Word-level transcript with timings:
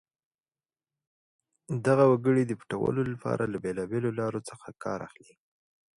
دغه 1.85 2.03
وګړي 2.11 2.43
د 2.45 2.51
پټولو 2.59 3.01
لپاره 3.13 3.43
له 3.53 3.57
بېلابېلو 3.63 4.09
لارو 4.19 4.39
څخه 4.49 4.67
کار 4.83 4.99
اخلي. 5.07 5.33